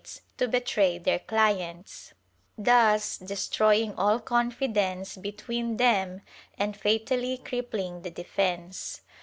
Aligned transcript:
44 0.01 0.03
TSE 0.03 0.19
TRIAL 0.19 0.29
[Book 0.29 0.39
VI 0.39 0.59
betray 0.59 0.97
their 0.97 1.19
clients, 1.19 2.13
thus 2.57 3.17
destroying 3.19 3.93
all 3.93 4.19
confidence 4.19 5.15
between 5.15 5.77
them 5.77 6.21
and 6.57 6.75
fatally 6.75 7.37
crippling 7.37 8.01
the 8.01 8.09
defence. 8.09 9.01